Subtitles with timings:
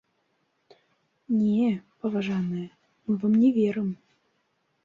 [1.41, 1.67] Не,
[2.05, 2.69] паважаныя,
[3.05, 3.89] мы вам не верым!